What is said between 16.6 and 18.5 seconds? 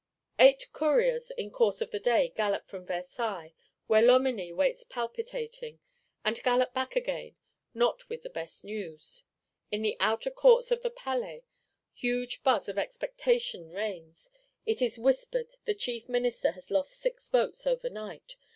lost six votes overnight.